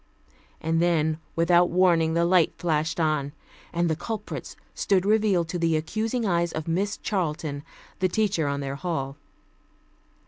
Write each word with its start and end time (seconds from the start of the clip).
And 0.61 0.81
then, 0.81 1.19
without 1.35 1.69
warning 1.69 2.15
the 2.15 2.25
light 2.25 2.55
flashed 2.57 2.99
on, 2.99 3.33
and 3.71 3.87
the 3.87 3.95
culprits 3.95 4.55
stood 4.73 5.05
revealed 5.05 5.47
to 5.49 5.59
the 5.59 5.77
accusing 5.77 6.25
eyes 6.25 6.51
of 6.51 6.67
Miss 6.67 6.97
Charlton, 6.97 7.61
the 7.99 8.09
teacher 8.09 8.47
on 8.47 8.61
their 8.61 8.77
hall. 8.77 9.17